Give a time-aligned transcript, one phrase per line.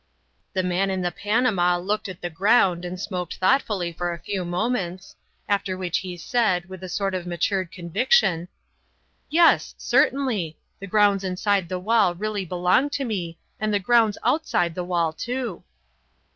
[0.53, 4.43] The man in the panama looked at the ground and smoked thoughtfully for a few
[4.43, 5.15] moments,
[5.47, 8.47] after which he said, with a sort of matured conviction:
[9.29, 14.73] "Yes, certainly; the grounds inside the wall really belong to me, and the grounds outside
[14.73, 15.63] the wall, too."